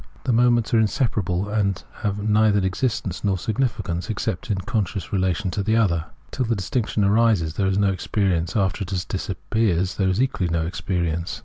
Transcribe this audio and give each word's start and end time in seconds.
The 0.23 0.33
moments 0.33 0.73
are 0.73 0.79
inseparable, 0.79 1.47
and 1.47 1.83
have 1.97 2.27
neither 2.27 2.57
existence 2.65 3.23
nor 3.23 3.37
significance 3.37 4.09
except 4.09 4.49
in 4.49 4.57
con 4.61 4.83
scious 4.85 5.11
relation 5.11 5.51
to 5.51 5.61
each 5.61 5.77
other. 5.77 6.05
Till 6.31 6.45
the 6.45 6.55
distinction 6.55 7.03
arises 7.03 7.53
there 7.53 7.67
is 7.67 7.77
no 7.77 7.91
experience, 7.91 8.55
after 8.55 8.81
it 8.81 9.05
disappears 9.07 9.97
there 9.97 10.09
is 10.09 10.19
equally 10.19 10.49
no 10.49 10.65
experience. 10.65 11.39